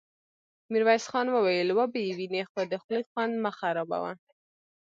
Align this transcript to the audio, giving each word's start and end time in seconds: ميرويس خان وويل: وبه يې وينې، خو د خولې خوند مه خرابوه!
ميرويس 0.71 1.05
خان 1.11 1.27
وويل: 1.31 1.67
وبه 1.77 1.99
يې 2.07 2.11
وينې، 2.17 2.41
خو 2.49 2.59
د 2.71 2.73
خولې 2.81 3.03
خوند 3.09 3.33
مه 3.43 3.51
خرابوه! 3.57 4.11